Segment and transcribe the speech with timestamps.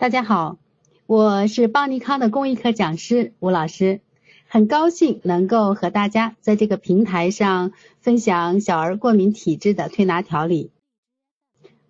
[0.00, 0.58] 大家好，
[1.06, 4.00] 我是邦尼康的公益课讲师吴老师，
[4.46, 10.70] 很高兴能够和大家在这个平台上分享小儿过敏体质的推拿调理。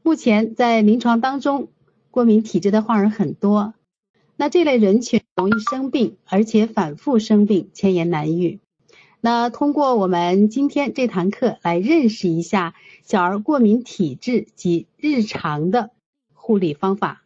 [0.03, 1.69] 目前在临床当中，
[2.11, 3.75] 过敏体质的患儿很多，
[4.37, 8.59] 那这类人群容易生病，而且反复生病，千言难愈。
[9.21, 15.90] 那通过我们今天这堂课来认识一下小儿过敏体质及日常的
[16.33, 17.23] 护理方法。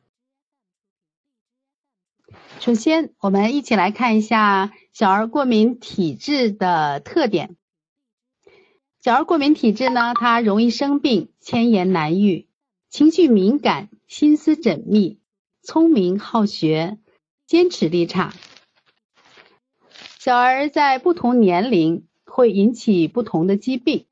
[2.63, 7.57] 首先，我们一起来看一下小儿过敏体质的特点。
[9.03, 12.47] 小儿过敏体质呢，它容易生病，千言难愈，
[12.89, 15.19] 情绪敏感，心思缜密，
[15.65, 16.99] 聪明好学，
[17.49, 18.33] 坚持力差。
[20.21, 24.07] 小儿在不同年龄会引起不同的疾病。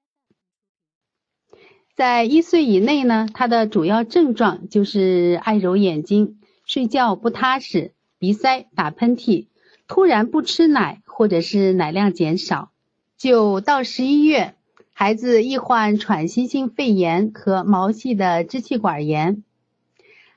[1.95, 7.95] 在一岁以内呢，它的主要症状就是爱揉眼睛，睡觉不踏实。
[8.21, 9.47] 鼻塞、打喷嚏，
[9.89, 12.71] 突然不吃奶，或者是奶量减少。
[13.17, 14.55] 九到十一月，
[14.93, 19.43] 孩子易患喘息性肺炎和毛细的支气管炎，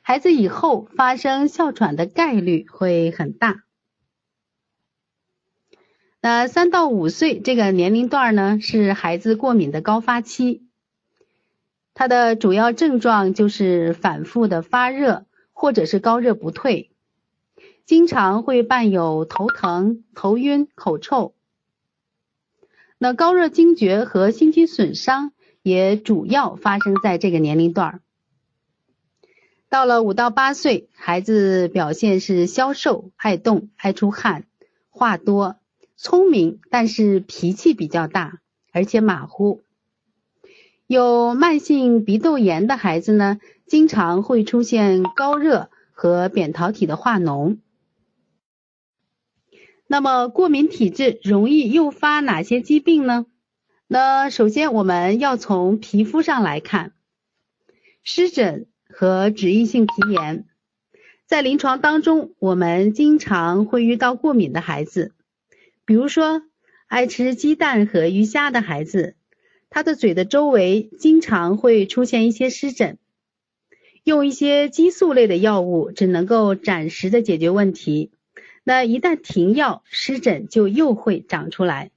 [0.01, 3.65] 孩子以后发生哮喘的概率会很大。
[6.21, 10.63] 那三到五岁这个年龄段呢，是孩子过敏的高发期，
[11.93, 16.91] 它的主要症状就是反复的发热，或者是高热不退。
[17.85, 21.33] 经常会伴有头疼、头晕、口臭。
[22.97, 27.99] 那高热惊厥和心肌损伤也主要发生在这个年龄段。
[29.67, 34.45] 到了五到八岁，孩子表现是消瘦、爱动、爱出汗、
[34.89, 35.57] 话多、
[35.97, 38.39] 聪明，但是脾气比较大，
[38.71, 39.61] 而且马虎。
[40.87, 47.57] 有慢性鼻窦炎的孩子呢，经常会出现高热和扁桃体的化脓。
[49.87, 53.25] 那么过敏体质容易诱发哪些疾病呢？
[53.87, 56.93] 那首先我们要从皮肤上来看，
[58.03, 60.45] 湿疹和脂溢性皮炎，
[61.27, 65.13] 在临床当中我们经常会遇到过敏的孩子，
[65.85, 66.41] 比如说
[66.87, 69.15] 爱吃鸡蛋和鱼虾的孩子，
[69.69, 72.97] 他的嘴的周围经常会出现一些湿疹，
[74.03, 78.11] 用一些激素类的药物只能够暂时的解决问题。
[78.63, 81.91] 那一旦停药，湿疹就又会长出来。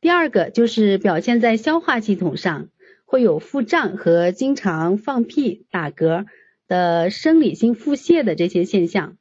[0.00, 2.68] 第二个就是表现在消化系统上，
[3.04, 6.26] 会有腹胀和经常放屁、打嗝
[6.66, 9.16] 的生理性腹泻的这些现象。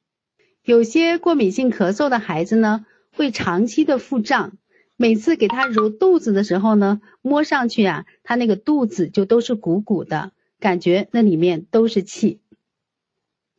[0.64, 4.58] 有些过敏性咳嗽的孩子呢，会长期的腹胀，
[4.96, 12.41] 每次给他揉肚子的时候呢，摸上去啊，他那个肚子就都是鼓鼓的，感觉那里面都是气。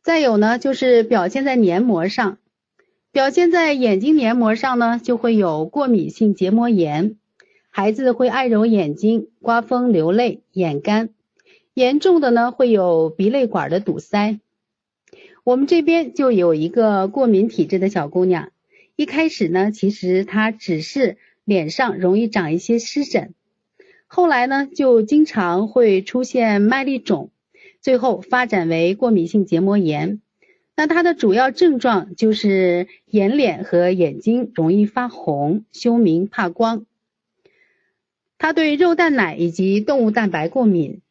[0.03, 2.37] 再有呢，就是表现在黏膜上，
[3.13, 7.15] 表现在眼睛黏膜上呢，就会有过敏性结膜炎，
[7.69, 11.11] 孩子会爱揉眼睛、刮风流泪、眼干，
[11.73, 14.39] 严重的呢会有鼻泪管的堵塞。
[15.45, 18.51] 我们这边就有一个过敏体质的小姑娘，
[18.97, 21.15] 一开始呢，其实她只是
[21.45, 23.33] 脸上容易长一些湿疹，
[24.07, 27.29] 后来呢，就经常会出现麦粒肿。
[27.83, 30.21] 最后发展为过敏性结膜炎，
[30.73, 36.85] 那它的主要症状就是眼脸和眼睛容易发红、休明、怕光。
[38.37, 41.01] 它对肉蛋奶以及动物蛋白过敏，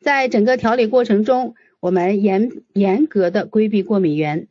[0.00, 4.48] 在整个调理过程中，我们严严格的规避过敏源。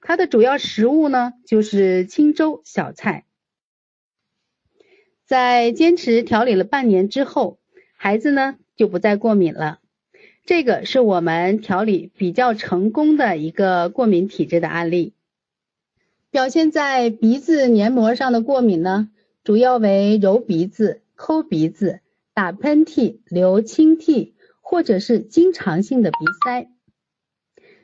[0.00, 3.24] 它的主要食物呢就是清粥小菜。
[5.24, 7.58] 在坚持调理了半年之后，
[7.96, 9.80] 孩子呢就不再过敏了。
[10.46, 15.14] 这个是我们调理比较成功的一个过敏体质的案例，
[16.30, 19.08] 表现在鼻子黏膜上的过敏呢，
[19.42, 22.00] 主要为揉鼻子、抠鼻子、
[22.34, 26.68] 打喷嚏、流清涕，或者是经常性的鼻塞。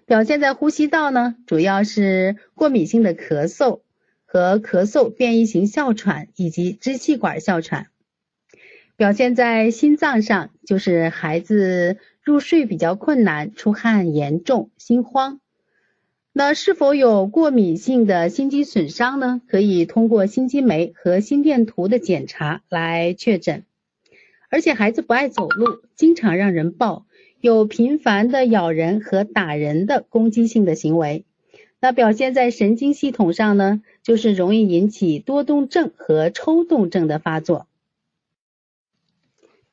[0.04, 3.80] 表现在呼吸道呢，主要是过敏性的咳嗽
[4.26, 7.86] 和咳嗽变异型哮喘以及支气管哮喘。
[8.96, 11.96] 表现在心脏上，就是孩子。
[12.30, 15.40] 入睡比较困难，出汗严重，心慌。
[16.32, 19.42] 那是否有过敏性的心肌损伤呢？
[19.48, 23.64] 可以通过心肌酶和心电图的检查来确诊。
[24.48, 27.04] 而且孩子不爱走路，经常让人抱，
[27.40, 31.24] 有频繁的咬人和打人的攻击性的行为。
[31.80, 37.66] 那表现在神经系统上呢，就是容易引起多动症和抽动症的发作。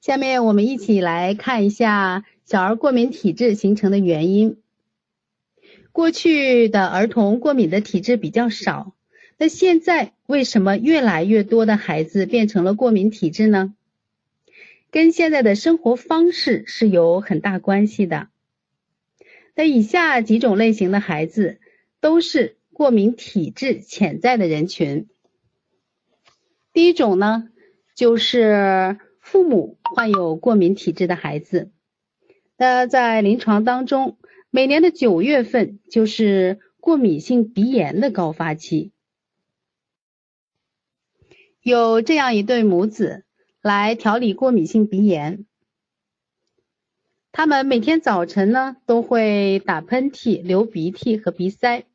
[0.02, 2.26] 下面我们一起来看一下。
[2.48, 4.62] 小儿过敏体质形成的原因。
[5.92, 8.96] 过去的儿童过敏的体质比较少，
[9.38, 13.76] 那现在为什么越来越多的孩子变成了过敏体质呢？
[14.92, 18.30] 跟现在的生活方式是有很大关系的。
[19.54, 21.60] 那以下几种类型的孩子
[22.00, 25.10] 都是过敏体质潜在的人群。
[26.72, 27.50] 第一种呢，
[27.94, 31.72] 就是父母患有过敏体质的孩子。
[32.58, 34.18] 那在临床当中，
[34.50, 38.92] 每年的九月份就是过敏性鼻炎的高发期。
[41.62, 43.26] 有这样一对母子
[43.62, 45.46] 来调理过敏性鼻炎。
[47.32, 51.86] 他们每天早晨呢都会打喷嚏、流鼻涕和鼻塞。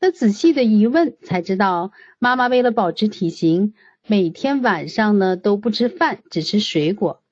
[0.00, 3.74] 那仔细的一问才知道，妈妈为了保持体型，
[4.06, 7.22] 每天晚上呢都不吃饭，只吃水果，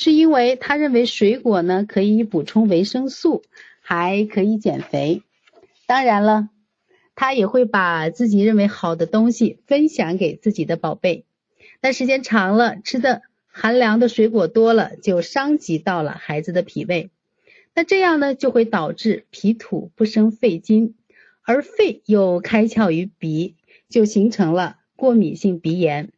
[0.00, 3.42] 是因为他认为水果呢可以补充维生素，
[3.82, 5.22] 还可以减肥。
[5.86, 6.48] 当然了，
[7.14, 11.26] 他也会把自己认为好的东西分享给自己的宝贝。
[11.82, 13.20] 但时间长了，吃的。
[13.52, 17.10] 寒凉的水果多了，就伤及到了孩子的脾胃，
[17.74, 20.94] 那这样呢，就会导致脾土不生肺金，
[21.42, 23.56] 而肺又开窍于鼻，
[23.90, 26.10] 就形成了过敏性鼻炎。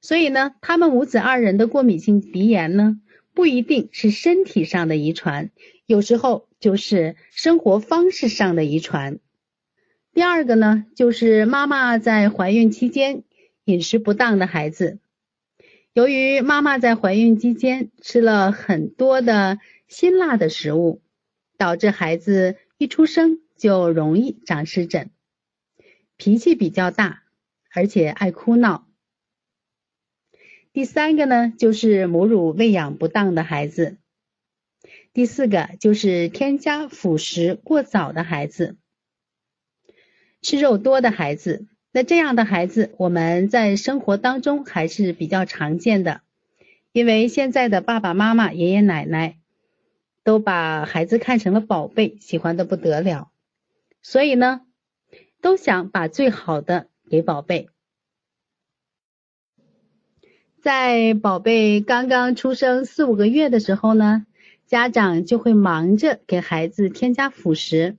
[0.00, 2.98] 所以呢，他们母子二人的过敏性鼻炎呢，
[3.34, 5.50] 不一定是身体上的遗传，
[5.86, 9.18] 有时候就是生活方式上的遗传。
[10.12, 13.24] 第二个呢，就是妈妈在怀孕期间
[13.64, 14.98] 饮食不当的孩子。
[15.94, 19.58] 由于妈妈在怀孕期间吃了很多的
[19.88, 21.02] 辛辣的食物，
[21.56, 25.10] 导致孩子一出生就容易长湿疹，
[26.16, 27.22] 脾气比较大，
[27.74, 28.86] 而且爱哭闹。
[30.72, 33.98] 第三个呢，就是母乳喂养不当的孩子。
[35.12, 38.76] 第四个就是添加辅食过早的孩子，
[40.40, 41.66] 吃肉多的孩子。
[41.92, 46.22] 那这样的孩子，我们在生活当中还是比较常见的，
[46.92, 49.36] 因为现在的爸爸妈妈、爷爷奶奶
[50.24, 53.30] 都把孩子看成了宝贝，喜欢的不得了，
[54.00, 54.62] 所以呢，
[55.42, 57.68] 都想把最好的给宝贝。
[60.62, 64.24] 在宝贝刚刚出生四五个月的时候呢，
[64.64, 67.96] 家长就会忙着给孩子添加辅食。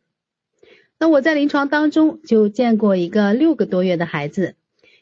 [0.97, 4.55] 那我在临床当中就见过一个六个多月的孩子，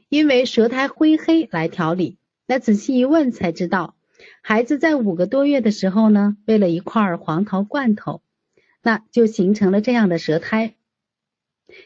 [0.10, 2.18] 因为舌苔灰黑来调理。
[2.48, 3.94] 那仔细一问才知道，
[4.42, 8.24] 孩子在五个多月的时候呢，喂了一块黄桃罐头，
[8.82, 10.74] 那就形成了这样的舌苔。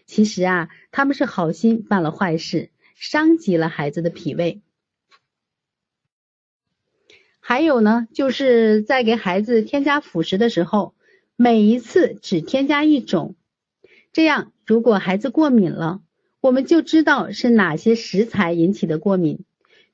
[0.05, 4.61] 其实啊，他们是好心办了坏事，伤及了孩子的脾胃。
[7.47, 10.95] 还有呢，就是在给孩子添加辅食的时候，
[11.35, 13.35] 每一次只添加一种。
[14.11, 16.01] 这样，如果孩子过敏了，
[16.41, 19.45] 我们就知道是哪些食材引起的过敏，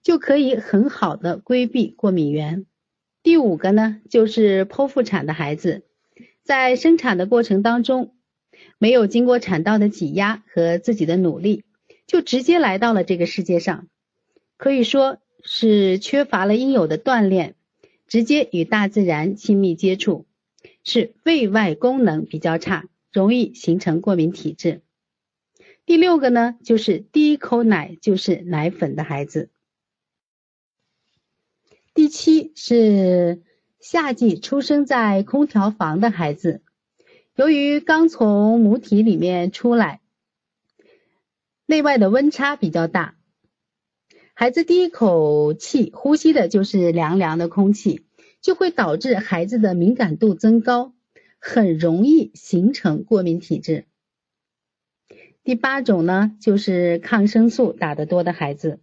[0.01, 2.65] 就可以很好的规避过敏源。
[3.21, 5.83] 第五个呢，就是剖腹产的孩子，
[6.43, 8.15] 在生产的过程当中，
[8.77, 11.65] 没有经过产道的挤压和自己的努力，
[12.07, 13.89] 就直接来到了这个世界上，
[14.55, 17.55] 可以说是缺乏了应有的锻炼，
[18.07, 20.25] 直接与大自然亲密接触，
[20.83, 22.87] 是胃外功能比较差。
[23.13, 24.83] 容易形成过敏体质。
[25.85, 29.49] 第六个呢，就是第一口奶就是奶粉的孩子。
[31.93, 33.41] 第七是
[33.81, 36.61] 夏季出生在空调房的孩子，
[37.35, 39.99] 由于刚从母体里面出来，
[41.65, 43.17] 内外的温差比较大，
[44.41, 48.07] 孩子第一口气呼吸的就是凉凉的空气，
[48.41, 50.95] 就会导致孩子的敏感度增高。
[51.37, 53.85] 很容易形成过敏体质。
[55.43, 58.79] 第八种呢，就是抗生素打得多的孩子。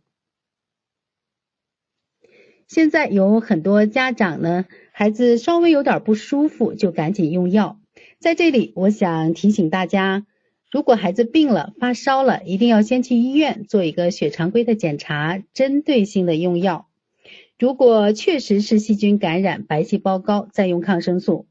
[2.68, 7.80] 现在有很多家长呢，孩子稍微有点不舒服就赶紧用药。
[8.20, 10.24] 在这里，我想提醒大家，
[10.70, 16.88] 如果孩子病了、发烧了，一定要先去医院做一个血常规的检查，针对性的用药。
[17.58, 21.46] 如果确实是细菌感染、白细胞高，再用抗生素。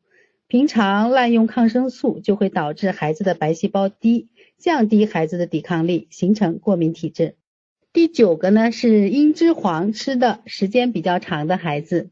[0.47, 7.35] 平常滥用抗生素就会导致孩子的白细胞低，降低孩子的抵抗力，形成过敏体质。
[7.91, 12.11] 第九个呢是鹰脂黄吃的时间比较长的孩子。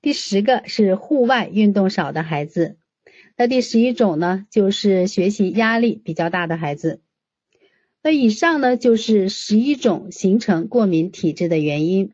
[0.00, 2.78] 第十个是户外运动少的孩子。
[3.36, 7.00] 那第十一种呢就是学习压力比较大的孩子。
[8.02, 12.12] 那以上呢就是十一种形成过敏体质的原因。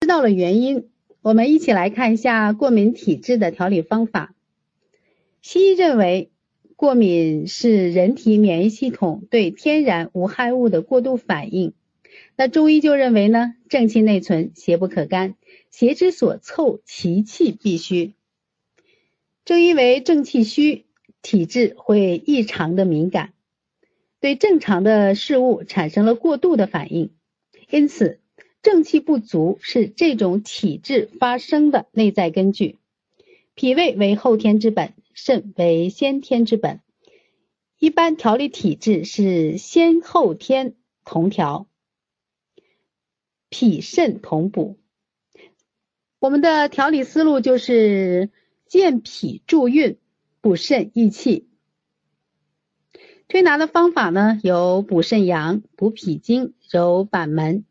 [0.00, 0.88] 知道了原因。
[1.22, 4.34] 我们一起来看一下过敏体质的调理方法。
[5.42, 6.30] 西医认为，
[6.76, 11.74] 过敏是人体免疫系统对天然无害物的过度反应。
[12.36, 15.34] 那中医就认为呢，正气内存，邪不可干，
[15.70, 18.14] 邪之所凑，其气必虚。
[19.50, 20.86] 正因为正气虚，
[21.22, 23.32] 体质会异常的敏感，
[24.20, 27.10] 对正常的事物产生了过度的反应，
[27.68, 28.20] 因此
[28.62, 32.78] 正气不足是这种体质发生的内在根据。
[33.56, 34.94] 脾胃为后天之本。
[35.14, 36.80] 肾为先天之本，
[37.80, 41.66] 一般调理体质是先后天同调，
[43.48, 44.78] 脾肾同补。
[46.20, 48.30] 我们的调理思路就是
[48.70, 49.98] 健脾助运，
[50.40, 51.48] 补肾益气。
[53.26, 57.64] 推拿的方法呢，有补肾阳、补脾经、揉板门、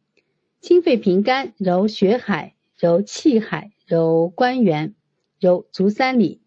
[0.60, 4.94] 清肺平肝、揉血海、揉气海、揉关元、
[5.40, 6.42] 揉足三里。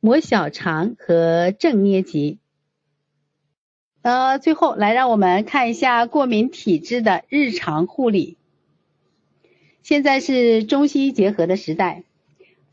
[0.00, 2.38] 摩小肠和正捏脊。
[4.02, 8.36] 呃，最后来让我们看一下过敏体质的日常护理。
[9.82, 12.04] 现在是中西医结合的时代，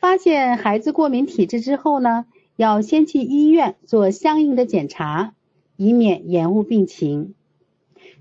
[0.01, 5.35] 发现孩子过敏体质之后呢，要先去医院做相应的检查，
[5.77, 7.35] 以免延误病情。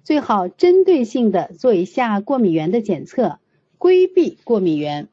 [0.05, 3.39] 最好针对性的做一下过敏源的检测，
[3.79, 5.09] 规避过敏源。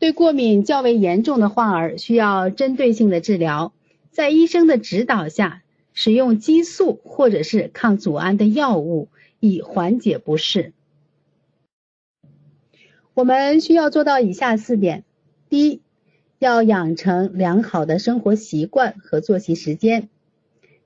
[0.00, 3.72] 对过敏较为严重的患儿，需要针对性的治疗，
[4.10, 5.62] 在医生的指导下，
[5.92, 9.06] 使用激素或者是抗组胺的药物，
[9.38, 10.72] 以缓解不适。
[13.14, 15.04] 我们需要做到以下四点：
[15.48, 15.80] 第一，
[16.40, 20.08] 要养成良好的生活习惯和作息时间，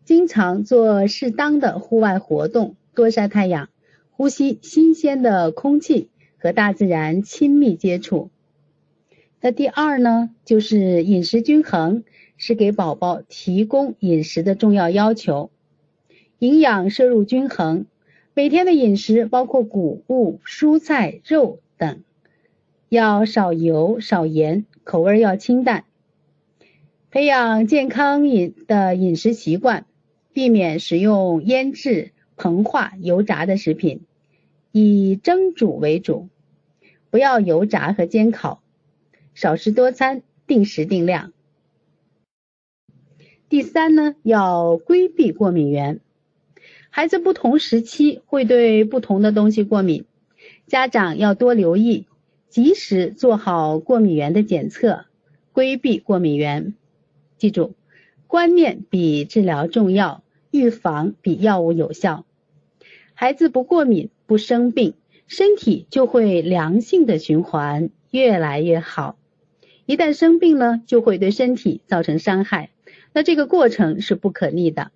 [0.05, 3.71] 经常做适当的户外活动，多晒太阳，
[4.11, 8.29] 呼吸新鲜的空气，和大自然亲密接触。
[9.41, 12.05] 那第二呢，就是饮食均衡
[12.37, 15.51] 是给宝宝提供饮食的重要要求，
[16.39, 17.87] 营养摄入均衡，
[18.35, 22.03] 每天的饮食包括谷物、蔬菜、肉等，
[22.89, 25.85] 要少油少盐，口味要清淡，
[27.11, 29.85] 培养健康饮的饮食习惯，
[30.33, 34.01] 避免食用腌制、膨化、油炸的食品，
[34.73, 36.31] 以蒸煮为主，
[37.11, 38.63] 不要油炸和煎烤。
[39.35, 41.33] 少食多餐，定时定量。
[43.51, 46.01] 第三呢，要规避过敏源。
[46.89, 50.07] 孩子不同时期会对不同的东西过敏，
[50.67, 52.07] 家长要多留意，
[52.49, 55.05] 及时做好过敏源的检测，
[55.53, 56.75] 规避过敏源。
[57.37, 57.75] 记住，
[58.27, 62.25] 观念比治疗重要，预防比药物有效。
[63.15, 64.95] 孩子不过敏不生病，
[65.27, 69.17] 身体就会良性的循环，越来越好。
[69.87, 72.71] 一旦生病了，就会对身体造成伤害，
[73.13, 74.91] 那这个过程是不可逆的。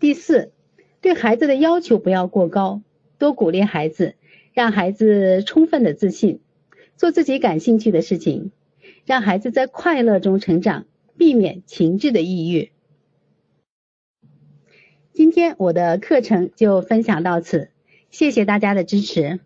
[0.00, 0.52] 第四，
[1.00, 2.82] 对孩子的要求不要过高，
[3.18, 4.14] 多鼓励孩子，
[4.58, 6.40] 让孩子充分的自信，
[6.96, 8.50] 做自己感兴趣的事情，
[9.06, 10.84] 让孩子在快乐中成长，
[11.16, 12.72] 避免情志的抑郁。
[15.12, 17.70] 今天我的课程就分享到此，
[18.10, 19.38] 谢谢大家的支持。